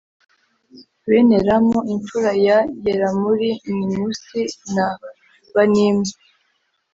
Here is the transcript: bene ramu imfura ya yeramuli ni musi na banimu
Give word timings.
bene 1.09 1.37
ramu 1.47 1.79
imfura 1.93 2.31
ya 2.45 2.57
yeramuli 2.83 3.49
ni 3.75 3.87
musi 3.99 4.41
na 4.73 4.87
banimu 5.53 6.05